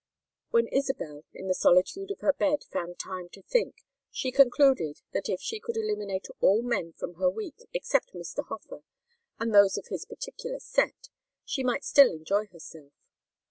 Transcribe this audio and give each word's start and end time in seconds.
When 0.49 0.65
Isabel, 0.69 1.25
in 1.31 1.47
the 1.47 1.53
solitude 1.53 2.09
of 2.09 2.21
her 2.21 2.33
bed, 2.33 2.63
found 2.73 2.97
time 2.97 3.29
to 3.33 3.43
think, 3.43 3.83
she 4.09 4.31
concluded 4.31 4.99
that 5.11 5.29
if 5.29 5.39
she 5.39 5.59
could 5.59 5.77
eliminate 5.77 6.25
all 6.39 6.63
men 6.63 6.93
from 6.93 7.17
her 7.19 7.29
week 7.29 7.67
except 7.71 8.13
Mr. 8.15 8.43
Hofer 8.47 8.81
and 9.39 9.53
those 9.53 9.77
of 9.77 9.89
his 9.89 10.05
particular 10.05 10.57
set, 10.57 11.09
she 11.45 11.63
might 11.63 11.83
still 11.83 12.09
enjoy 12.09 12.47
herself. 12.47 12.93